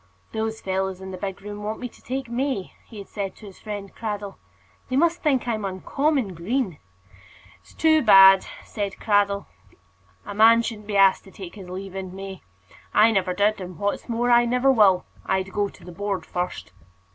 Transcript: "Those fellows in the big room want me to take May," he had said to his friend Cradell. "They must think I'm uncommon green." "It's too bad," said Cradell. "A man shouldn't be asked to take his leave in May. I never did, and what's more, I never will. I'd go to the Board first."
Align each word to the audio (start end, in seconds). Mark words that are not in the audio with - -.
"Those 0.31 0.61
fellows 0.61 0.99
in 0.99 1.11
the 1.11 1.15
big 1.17 1.43
room 1.43 1.61
want 1.61 1.79
me 1.79 1.87
to 1.87 2.01
take 2.01 2.27
May," 2.27 2.73
he 2.87 2.97
had 2.97 3.07
said 3.07 3.35
to 3.35 3.45
his 3.45 3.59
friend 3.59 3.93
Cradell. 3.95 4.39
"They 4.89 4.95
must 4.95 5.21
think 5.21 5.47
I'm 5.47 5.63
uncommon 5.63 6.33
green." 6.33 6.79
"It's 7.61 7.75
too 7.75 8.01
bad," 8.01 8.47
said 8.65 8.97
Cradell. 8.99 9.45
"A 10.25 10.33
man 10.33 10.63
shouldn't 10.63 10.87
be 10.87 10.97
asked 10.97 11.25
to 11.25 11.31
take 11.31 11.53
his 11.53 11.69
leave 11.69 11.93
in 11.95 12.15
May. 12.15 12.41
I 12.95 13.11
never 13.11 13.35
did, 13.35 13.61
and 13.61 13.77
what's 13.77 14.09
more, 14.09 14.31
I 14.31 14.45
never 14.45 14.71
will. 14.71 15.05
I'd 15.23 15.53
go 15.53 15.69
to 15.69 15.85
the 15.85 15.91
Board 15.91 16.25
first." 16.25 16.71